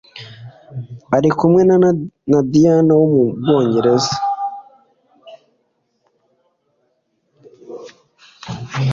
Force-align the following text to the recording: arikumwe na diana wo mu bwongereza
arikumwe 1.15 1.61
na 2.31 2.39
diana 2.51 2.93
wo 2.99 3.05
mu 3.13 3.23
bwongereza 3.39 4.15